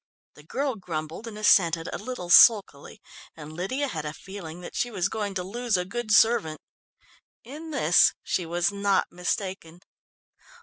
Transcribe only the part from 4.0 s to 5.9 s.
a feeling that she was going to lose a